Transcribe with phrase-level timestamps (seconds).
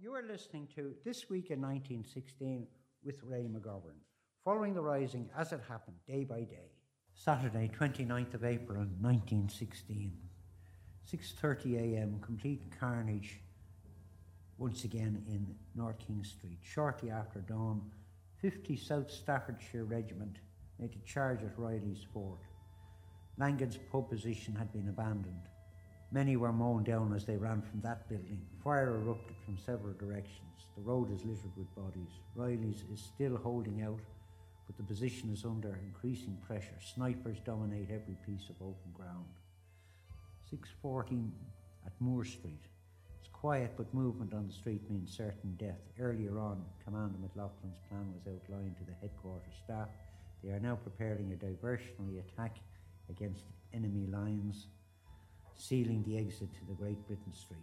[0.00, 2.66] You are listening to This Week in 1916
[3.02, 3.98] with Ray McGovern,
[4.44, 6.70] following the rising as it happened day by day.
[7.14, 10.16] Saturday, 29th of April 1916.
[11.12, 12.20] 6:30 a.m.
[12.20, 13.40] complete carnage
[14.56, 16.58] once again in North King Street.
[16.62, 17.90] Shortly after dawn,
[18.40, 20.38] 50 South Staffordshire Regiment
[20.78, 22.40] made a charge at Reilly's Fort.
[23.36, 25.48] Langan's pub position had been abandoned.
[26.10, 28.40] Many were mown down as they ran from that building.
[28.64, 30.66] Fire erupted from several directions.
[30.74, 32.20] The road is littered with bodies.
[32.34, 34.00] Reilly's is still holding out,
[34.66, 36.78] but the position is under increasing pressure.
[36.94, 39.26] Snipers dominate every piece of open ground.
[40.50, 41.30] 6.14
[41.84, 42.64] at Moore Street.
[43.20, 45.80] It's quiet, but movement on the street means certain death.
[46.00, 49.88] Earlier on, Commander McLoughlin's plan was outlined to the headquarters staff.
[50.42, 52.56] They are now preparing a diversionary attack
[53.10, 53.44] against
[53.74, 54.68] enemy lines
[55.58, 57.58] sealing the exit to the Great Britain Street.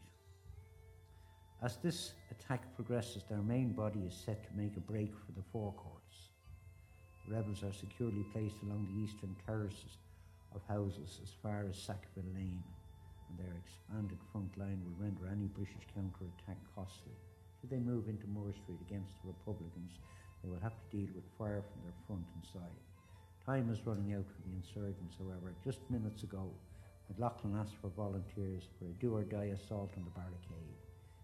[1.63, 5.45] As this attack progresses, their main body is set to make a break for the
[5.51, 6.29] Four Courts.
[7.27, 9.97] Rebels are securely placed along the eastern terraces
[10.53, 12.63] of houses as far as Sackville Lane,
[13.29, 17.15] and their expanded front line will render any British counter-attack costly.
[17.59, 19.97] Should they move into Moore Street against the Republicans,
[20.43, 22.77] they will have to deal with fire from their front and side.
[23.45, 25.55] Time is running out for the insurgents, however.
[25.63, 26.51] Just minutes ago,
[27.09, 30.79] McLoughlin asked for volunteers for a do or die assault on the barricade.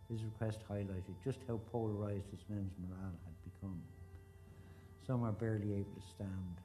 [0.09, 3.81] His request highlighted just how polarised his men's morale had become.
[5.07, 6.59] Some are barely able to stand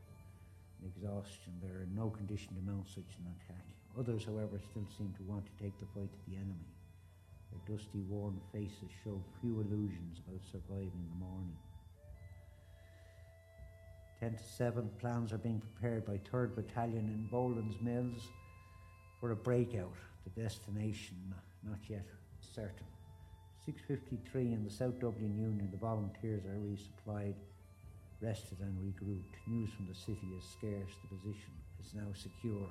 [0.83, 1.53] in exhaustion.
[1.63, 3.65] They are in no condition to mount such an attack.
[3.99, 6.75] Others, however, still seem to want to take the fight to the enemy.
[7.51, 11.57] Their dusty, worn faces show few illusions about surviving the morning.
[14.21, 18.29] 10 to 7 plans are being prepared by 3rd Battalion in Boland's Mills
[19.27, 19.93] for a breakout.
[20.23, 21.17] The destination
[21.65, 22.07] not yet
[22.55, 22.87] certain.
[23.67, 27.35] 6.53 in the South Dublin Union, the volunteers are resupplied,
[28.21, 29.35] rested and regrouped.
[29.49, 31.51] News from the city is scarce, the position
[31.85, 32.69] is now secure.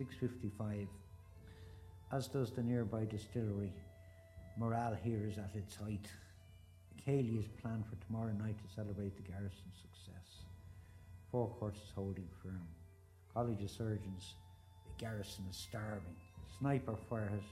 [0.00, 0.86] 6.55,
[2.12, 3.72] as does the nearby distillery.
[4.56, 6.06] Morale here is at its height.
[7.04, 10.44] céilí is planned for tomorrow night to celebrate the garrison's success.
[11.32, 12.68] Four Courts is holding firm.
[13.34, 14.36] College of Surgeons
[14.98, 16.16] garrison is starving.
[16.58, 17.42] Sniper fire has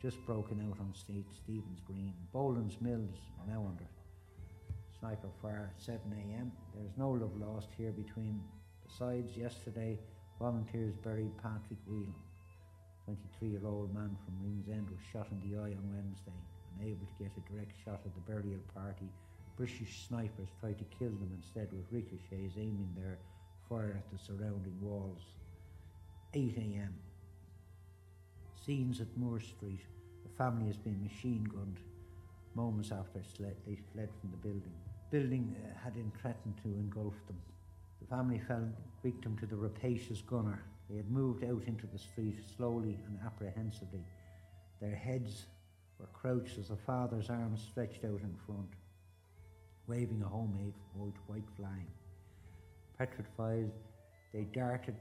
[0.00, 2.14] just broken out on State Stephen's Green.
[2.32, 3.86] Boland's Mills are now under
[4.98, 6.50] sniper fire at 7 a.m.
[6.74, 8.40] There's no love lost here between
[8.84, 9.36] the sides.
[9.36, 9.98] Yesterday,
[10.40, 12.14] volunteers buried Patrick Whelan.
[13.04, 16.40] 23 year old man from Ringsend was shot in the eye on Wednesday.
[16.80, 19.08] Unable to get a direct shot at the burial party,
[19.56, 23.18] British snipers tried to kill them instead with ricochets aiming their
[23.68, 25.22] fire at the surrounding walls.
[26.36, 26.94] 8 a.m.
[28.62, 29.80] Scenes at Moore Street.
[30.22, 31.78] The family has been machine gunned
[32.54, 33.22] moments after
[33.66, 34.74] they fled from the building.
[35.10, 37.38] Building uh, had threatened to engulf them.
[38.02, 38.68] The family fell
[39.02, 40.62] victim to the rapacious gunner.
[40.90, 44.04] They had moved out into the street slowly and apprehensively.
[44.82, 45.46] Their heads
[45.98, 48.74] were crouched as the father's arms stretched out in front,
[49.86, 51.86] waving a homemade white, white flag.
[52.98, 53.70] Petrified,
[54.34, 54.96] they darted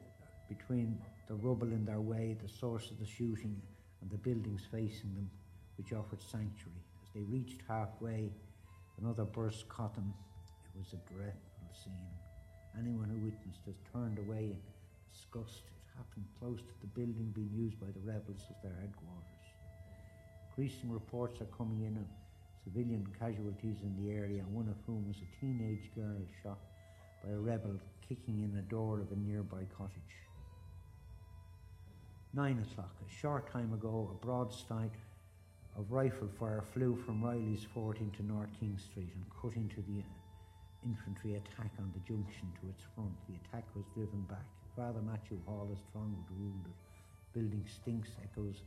[0.47, 0.97] between
[1.27, 3.61] the rubble in their way, the source of the shooting,
[4.01, 5.29] and the buildings facing them,
[5.77, 6.83] which offered sanctuary.
[7.03, 8.31] As they reached halfway,
[9.01, 10.13] another burst caught them.
[10.65, 12.13] It was a dreadful scene.
[12.77, 14.57] Anyone who witnessed it turned away in
[15.15, 15.63] disgust.
[15.65, 19.45] It happened close to the building being used by the rebels as their headquarters.
[20.49, 22.07] Increasing reports are coming in of
[22.63, 26.59] civilian casualties in the area, one of whom was a teenage girl shot
[27.23, 30.15] by a rebel kicking in a door of a nearby cottage.
[32.35, 34.91] Nine o'clock, a short time ago, a broadside
[35.77, 40.03] of rifle fire flew from Reilly's Fort into North King Street and cut into the
[40.83, 43.13] infantry attack on the junction to its front.
[43.29, 44.43] The attack was driven back.
[44.75, 46.73] Father Mathew Hall is thronged with wounded.
[47.31, 48.63] Building stinks echoes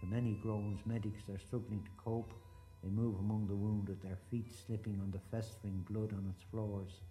[0.00, 0.80] to many groans.
[0.84, 2.34] Medics are struggling to cope.
[2.82, 7.02] They move among the wounded, their feet slipping on the festering blood on its floors.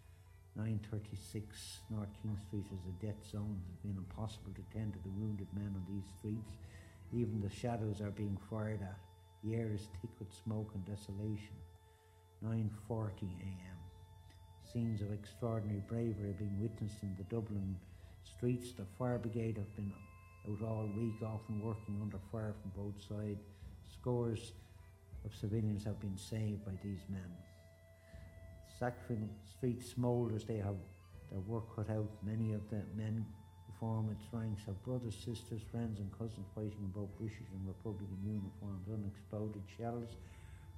[0.55, 3.57] 936 North King Street is a death zone.
[3.71, 6.51] It's been impossible to tend to the wounded men on these streets.
[7.13, 8.99] Even the shadows are being fired at.
[9.43, 11.55] The air is thick with smoke and desolation.
[12.43, 13.77] 9.40 a.m.
[14.71, 17.77] Scenes of extraordinary bravery are being witnessed in the Dublin
[18.23, 18.73] streets.
[18.73, 19.93] The fire brigade have been
[20.49, 23.45] out all week, often working under fire from both sides.
[23.93, 24.51] Scores
[25.23, 27.31] of civilians have been saved by these men.
[28.81, 30.77] Sackville Street smoulders, they have
[31.29, 32.09] their work cut out.
[32.23, 33.27] Many of the men
[33.67, 37.67] who form its ranks have brothers, sisters, friends, and cousins fighting in both British and
[37.67, 38.87] Republican uniforms.
[38.91, 40.15] Unexploded shells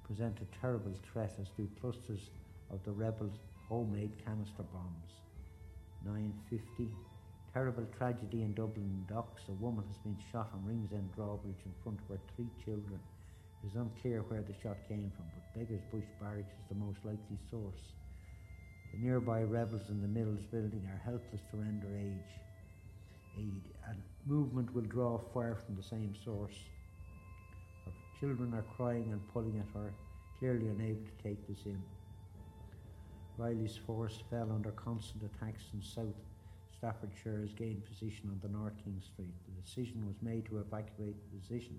[0.02, 2.28] present a terrible threat as do clusters
[2.68, 3.38] of the rebels'
[3.70, 5.22] homemade canister bombs.
[6.06, 6.90] 9.50,
[7.54, 9.44] terrible tragedy in Dublin docks.
[9.48, 13.00] A woman has been shot on Ringsend drawbridge in front of her three children.
[13.64, 16.98] It is unclear where the shot came from, but Beggars Bush Barracks is the most
[17.02, 17.94] likely source.
[18.92, 22.20] The nearby rebels in the Mills building are helpless to render aid.
[23.38, 26.52] aid, and movement will draw fire from the same source.
[27.86, 29.94] Her children are crying and pulling at her,
[30.38, 31.82] clearly unable to take this in.
[33.38, 36.20] Reilly's force fell under constant attacks in South
[36.76, 39.32] Staffordshire as gained position on the North King Street.
[39.48, 41.78] The decision was made to evacuate the position.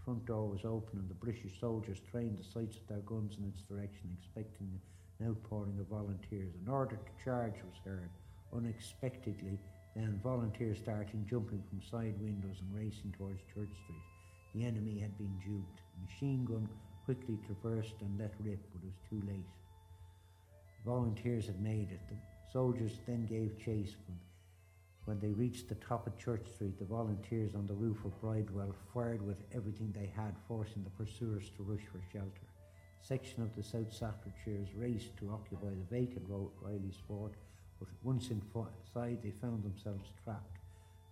[0.00, 3.36] The front door was open and the British soldiers trained the sights of their guns
[3.36, 4.80] in its direction, expecting
[5.18, 6.54] an outpouring of volunteers.
[6.64, 8.08] An order to charge was heard
[8.56, 9.58] unexpectedly,
[9.94, 14.02] then volunteers starting jumping from side windows and racing towards Church Street.
[14.54, 15.82] The enemy had been duped.
[16.02, 16.66] Machine gun
[17.04, 19.52] quickly traversed and let rip, but it was too late.
[20.86, 22.00] Volunteers had made it.
[22.08, 22.16] The
[22.50, 23.94] soldiers then gave chase.
[24.06, 24.18] When,
[25.04, 28.74] when they reached the top of Church Street, the volunteers on the roof of Bridewell
[28.94, 32.46] fired with everything they had, forcing the pursuers to rush for shelter
[33.02, 36.26] section of the South Staffordshires raced to occupy the vacant
[36.60, 37.34] Reilly's Fort,
[37.78, 40.58] but once inside they found themselves trapped.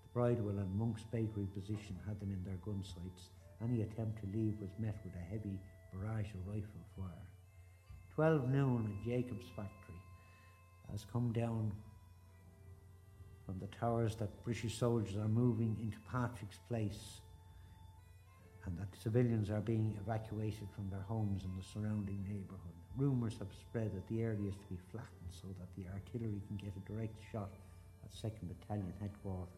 [0.02, 3.31] The Bridewell and Monk's Bakery position had them in their gun sights.
[3.62, 5.58] Any attempt to leave was met with a heavy
[5.93, 7.26] barrage of rifle fire.
[8.14, 10.00] 12 noon at Jacob's factory
[10.90, 11.73] has come down
[13.48, 17.22] from the towers that British soldiers are moving into Patrick's Place
[18.66, 22.76] and that civilians are being evacuated from their homes in the surrounding neighbourhood.
[22.98, 26.58] Rumours have spread that the area is to be flattened so that the artillery can
[26.58, 27.48] get a direct shot
[28.04, 29.48] at 2nd Battalion headquarters.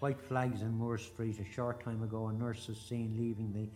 [0.00, 1.40] White flags in Moore Street.
[1.40, 3.70] A short time ago, a nurse was seen leaving the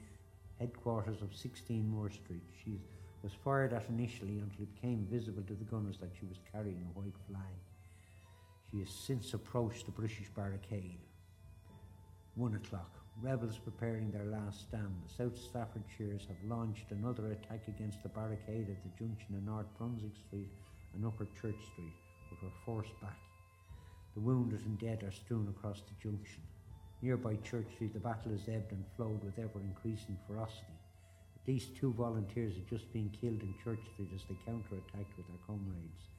[0.62, 2.44] headquarters of 16 Moore Street.
[2.62, 2.78] She
[3.22, 6.86] was fired at initially until it became visible to the gunners that she was carrying
[6.94, 7.56] a white flag.
[8.70, 11.00] She has since approached the British barricade.
[12.34, 14.94] One o'clock rebels preparing their last stand.
[15.06, 19.66] The South Staffordshires have launched another attack against the barricade at the junction of North
[19.76, 20.50] Brunswick Street
[20.94, 21.96] and Upper Church Street,
[22.30, 23.18] but were forced back.
[24.14, 26.42] The wounded and dead are strewn across the junction.
[27.02, 30.78] Nearby Church Street, the battle has ebbed and flowed with ever increasing ferocity.
[31.40, 35.26] At least two volunteers have just been killed in Church Street as they counter-attacked with
[35.26, 36.10] their comrades.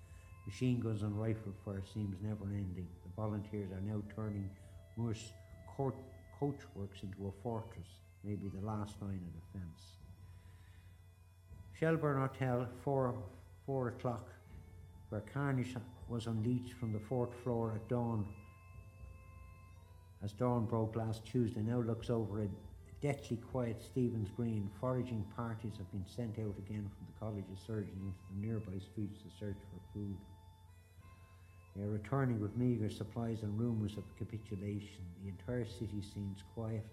[0.50, 2.88] Machine guns and rifle fire seems never ending.
[3.04, 4.50] The volunteers are now turning
[4.98, 5.32] Moore's
[5.78, 5.94] court
[6.40, 7.86] coach works into a fortress,
[8.24, 9.98] maybe the last line of defence.
[11.80, 13.14] Shelbourne Hotel, 4,
[13.68, 14.28] 4 o'clock,
[15.10, 15.76] where carnage
[16.08, 18.26] was unleashed from the fourth floor at dawn.
[20.24, 22.48] As dawn broke last Tuesday, now looks over a
[23.02, 24.72] deathly quiet Stephen's Green.
[24.82, 28.80] Foraging parties have been sent out again from the College of Surgeons into the nearby
[28.80, 30.18] streets to search for food.
[31.82, 35.06] Are returning with meagre supplies and rumours of capitulation.
[35.24, 36.86] The entire city seems quiet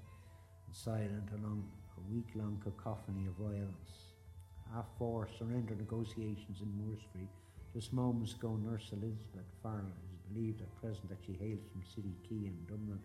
[0.67, 1.65] and silent along
[1.97, 4.15] a week long cacophony of violence.
[4.73, 7.31] Half four surrender negotiations in Moore Street.
[7.75, 12.15] Just moments ago, Nurse Elizabeth Farrell is believed at present that she hails from City
[12.23, 13.01] Quay in Dublin,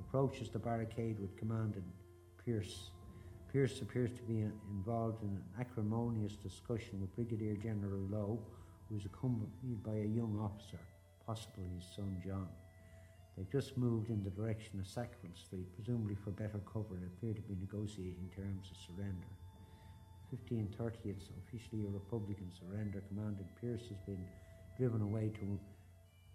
[0.00, 1.86] approaches the barricade with Commandant
[2.44, 2.90] Pearse.
[3.50, 8.38] Pearse appears to be involved in an acrimonious discussion with Brigadier General Lowe,
[8.90, 10.78] who is accompanied by a young officer
[11.26, 12.48] possibly his son John.
[13.36, 17.32] They've just moved in the direction of Sackville Street, presumably for better cover, and appear
[17.32, 19.30] to be negotiating terms of surrender.
[20.28, 23.02] 1530, it's officially a Republican surrender.
[23.08, 24.24] Commandant Pearse has been
[24.76, 25.58] driven away to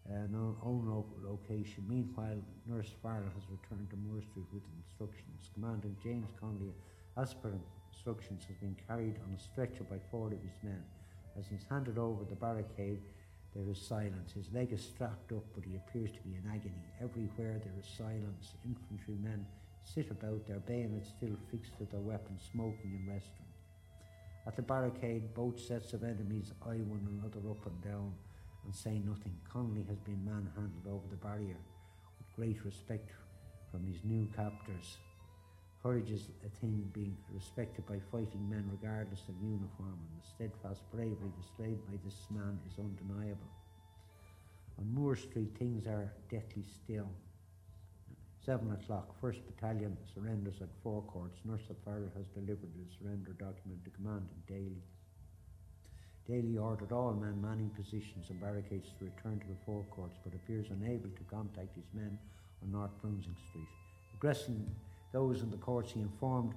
[0.09, 1.83] uh, an own location.
[1.87, 5.49] Meanwhile, Nurse Farrell has returned to Moore Street with instructions.
[5.53, 6.73] Commandant James Connolly,
[7.17, 7.53] as per
[7.91, 10.83] instructions, has been carried on a stretcher by four of his men.
[11.37, 13.01] As he's handed over the barricade,
[13.55, 14.33] there is silence.
[14.33, 16.85] His leg is strapped up, but he appears to be in agony.
[17.01, 18.53] Everywhere there is silence.
[18.65, 19.45] Infantrymen
[19.83, 23.45] sit about, their bayonets still fixed to their weapons, smoking and resting.
[24.45, 28.13] At the barricade, both sets of enemies eye one another up and down
[28.65, 29.35] and say nothing.
[29.51, 31.57] Connolly has been manhandled over the barrier
[32.17, 33.11] with great respect
[33.71, 34.97] from his new captors.
[35.83, 40.81] Courage is a thing being respected by fighting men regardless of uniform, and the steadfast
[40.91, 43.51] bravery displayed by this man is undeniable.
[44.79, 47.09] On Moore Street, things are deathly still.
[48.43, 51.39] Seven o'clock, 1st Battalion surrenders at Four Courts.
[51.43, 54.81] Nurse Farrell has delivered the surrender document to Commandant Daly.
[56.27, 60.33] Daly ordered all men manning positions and barricades to return to the Four Courts, but
[60.33, 62.17] appears unable to contact his men
[62.63, 63.67] on North Brunswick Street.
[64.15, 64.65] Addressing
[65.11, 66.53] those in the courts, he informed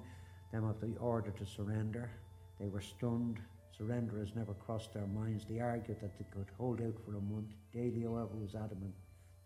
[0.53, 2.11] them of the order to surrender.
[2.59, 3.41] They were stunned.
[3.77, 5.47] Surrender has never crossed their minds.
[5.49, 7.53] They argued that they could hold out for a month.
[7.73, 8.95] Daly, however, was adamant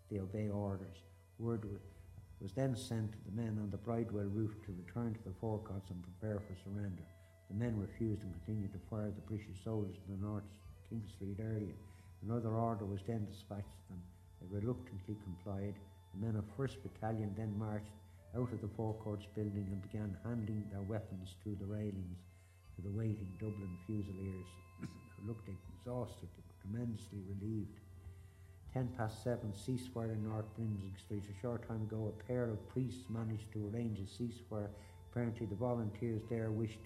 [0.09, 0.97] they obey orders.
[1.39, 1.65] Word
[2.39, 5.59] was then sent to the men on the Bridewell roof to return to the Four
[5.59, 7.03] Courts and prepare for surrender.
[7.49, 10.43] The men refused and continued to fire the British soldiers in the North
[10.89, 11.73] King Street area.
[12.23, 14.01] Another order was then dispatched to them.
[14.41, 15.75] They reluctantly complied.
[16.13, 17.91] The men of 1st Battalion then marched
[18.37, 22.19] out of the Four Courts building and began handing their weapons through the railings
[22.75, 24.47] to the waiting Dublin Fusiliers,
[24.81, 27.79] who looked exhausted but tremendously relieved.
[28.73, 31.23] Ten past seven, ceasefire in North Brunswick Street.
[31.31, 34.67] A short time ago, a pair of priests managed to arrange a ceasefire.
[35.09, 36.83] Apparently, the volunteers there wished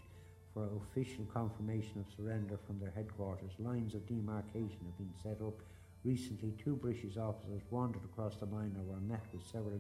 [0.54, 3.52] for official confirmation of surrender from their headquarters.
[3.58, 5.62] Lines of demarcation have been set up.
[6.04, 9.80] Recently, two British officers wandered across the line and were met with several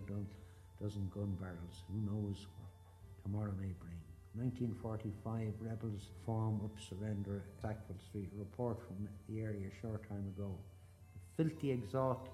[0.81, 1.83] dozen gun barrels.
[1.91, 2.71] Who knows what
[3.24, 4.00] tomorrow may bring.
[4.36, 8.29] 1945, rebels form up surrender at Sackville Street.
[8.38, 10.55] Report from the area a short time ago.
[11.13, 12.31] The filthy, exhausted,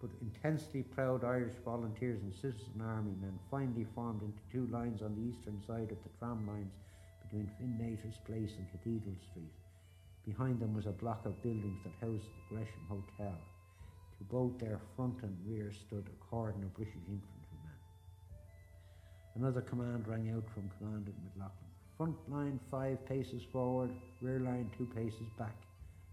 [0.00, 5.14] but intensely proud Irish volunteers and citizen army men finally formed into two lines on
[5.16, 6.72] the eastern side of the tram lines
[7.22, 9.52] between Findlater's Place and Cathedral Street.
[10.24, 13.34] Behind them was a block of buildings that housed the Gresham Hotel.
[14.18, 17.37] To both their front and rear stood a cordon of British infantrymen.
[19.38, 21.70] Another command rang out from Commander McLoughlin.
[21.96, 23.90] Front line five paces forward,
[24.20, 25.54] rear line two paces back.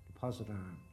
[0.06, 0.86] Deposit arms.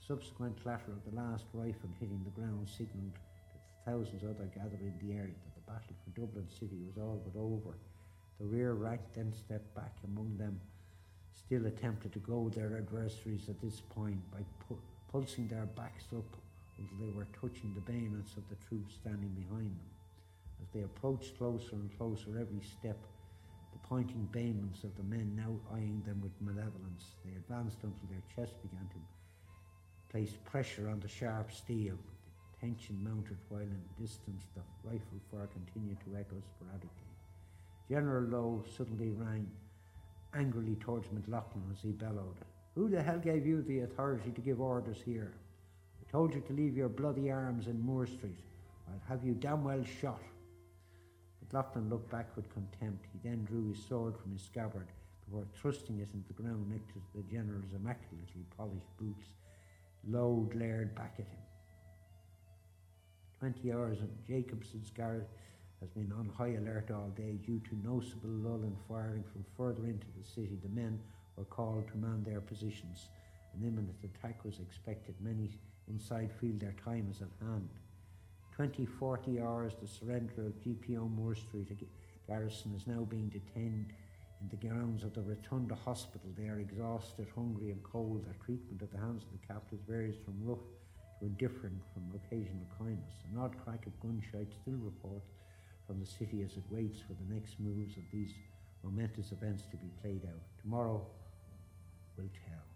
[0.00, 4.80] Subsequent clatter of the last rifle hitting the ground signalled that the thousands other gathered
[4.80, 7.78] in the area that the battle for Dublin City was all but over.
[8.40, 10.60] The rear rank then stepped back among them,
[11.32, 16.36] still attempted to goad their adversaries at this point by pu- pulsing their backs up
[16.78, 19.93] until they were touching the bayonets of the troops standing behind them.
[20.64, 22.96] As they approached closer and closer every step,
[23.72, 28.22] the pointing bayonets of the men now eyeing them with malevolence, they advanced until their
[28.34, 28.96] chests began to
[30.10, 31.96] place pressure on the sharp steel.
[32.52, 37.12] The tension mounted while in the distance the rifle fire continued to echo sporadically.
[37.90, 39.46] General Lowe suddenly rang
[40.32, 42.38] angrily towards McLoughlin as he bellowed,
[42.74, 45.34] Who the hell gave you the authority to give orders here?
[46.00, 48.40] I told you to leave your bloody arms in Moore Street.
[48.88, 50.22] I'll have you damn well shot.
[51.54, 53.06] McLoughlin looked back with contempt.
[53.12, 54.88] He then drew his sword from his scabbard
[55.24, 59.28] before thrusting it into the ground next to the general's immaculately polished boots.
[60.08, 61.38] Lowe glared back at him.
[63.38, 65.28] Twenty hours in Jacobson's garret
[65.80, 69.86] has been on high alert all day due to noticeable lull in firing from further
[69.86, 70.58] into the city.
[70.60, 70.98] The men
[71.36, 73.10] were called to man their positions.
[73.54, 75.14] An imminent attack was expected.
[75.20, 75.50] Many
[75.88, 77.68] inside feel their time is at hand.
[78.54, 81.76] 20, 40 hours, the surrender of GPO Moore Street
[82.28, 83.92] garrison is now being detained
[84.40, 86.30] in the grounds of the Rotunda Hospital.
[86.38, 88.24] They are exhausted, hungry, and cold.
[88.24, 90.62] Their treatment at the hands of the captives varies from rough
[91.18, 93.24] to indifferent from occasional kindness.
[93.32, 95.32] An odd crack of gunshots still reports
[95.84, 98.34] from the city as it waits for the next moves of these
[98.84, 100.42] momentous events to be played out.
[100.62, 101.04] Tomorrow
[102.16, 102.73] will tell.